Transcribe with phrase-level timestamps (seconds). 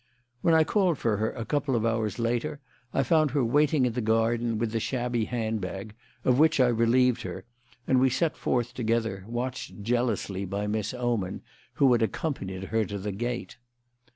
[0.41, 2.59] When I called for her a couple of hours later
[2.91, 5.93] I found her waiting in the garden with the shabby handbag,
[6.25, 7.45] of which I relieved her,
[7.85, 11.43] and we set forth together, watched jealously by Miss Oman,
[11.73, 13.57] who had accompanied her to the gate.